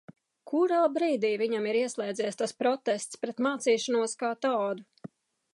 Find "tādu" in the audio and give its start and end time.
4.49-5.11